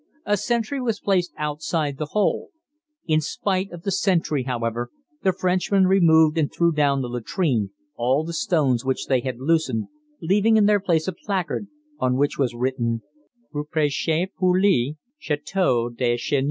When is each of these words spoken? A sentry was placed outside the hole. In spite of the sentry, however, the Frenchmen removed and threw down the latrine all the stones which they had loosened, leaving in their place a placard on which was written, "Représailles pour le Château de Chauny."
A 0.25 0.35
sentry 0.35 0.81
was 0.81 0.99
placed 0.99 1.31
outside 1.37 1.99
the 1.99 2.07
hole. 2.07 2.49
In 3.05 3.21
spite 3.21 3.71
of 3.71 3.83
the 3.83 3.91
sentry, 3.91 4.45
however, 4.45 4.89
the 5.21 5.31
Frenchmen 5.31 5.85
removed 5.85 6.39
and 6.39 6.51
threw 6.51 6.71
down 6.71 7.03
the 7.03 7.07
latrine 7.07 7.69
all 7.97 8.23
the 8.23 8.33
stones 8.33 8.83
which 8.83 9.05
they 9.05 9.19
had 9.19 9.37
loosened, 9.37 9.89
leaving 10.19 10.57
in 10.57 10.65
their 10.65 10.79
place 10.79 11.07
a 11.07 11.13
placard 11.13 11.67
on 11.99 12.17
which 12.17 12.39
was 12.39 12.55
written, 12.55 13.03
"Représailles 13.53 14.31
pour 14.35 14.59
le 14.59 14.95
Château 15.21 15.95
de 15.95 16.17
Chauny." 16.17 16.39